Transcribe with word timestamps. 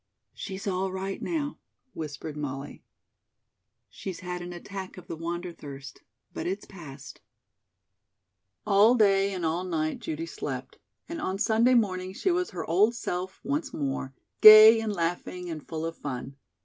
"She's 0.33 0.65
all 0.65 0.91
right 0.91 1.21
now," 1.21 1.59
whispered 1.93 2.35
Molly. 2.35 2.83
"She's 3.87 4.21
had 4.21 4.41
an 4.41 4.51
attack 4.51 4.97
of 4.97 5.05
the 5.05 5.15
'wanderthirst,' 5.15 5.99
but 6.33 6.47
it's 6.47 6.65
passed." 6.65 7.21
All 8.65 8.95
day 8.95 9.31
and 9.31 9.45
all 9.45 9.63
night 9.63 9.99
Judy 9.99 10.25
slept, 10.25 10.79
and 11.07 11.21
on 11.21 11.37
Sunday 11.37 11.75
morning 11.75 12.13
she 12.13 12.31
was 12.31 12.49
her 12.49 12.65
old 12.65 12.95
self 12.95 13.39
once 13.43 13.75
more, 13.75 14.15
gay 14.41 14.79
and 14.79 14.91
laughing 14.91 15.51
and 15.51 15.67
full 15.67 15.85
of 15.85 15.97
fun. 15.97 16.35